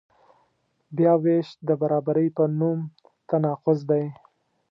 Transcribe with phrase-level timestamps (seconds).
[0.95, 2.79] بیاوېش د برابرۍ په نوم
[3.29, 4.05] تناقض دی.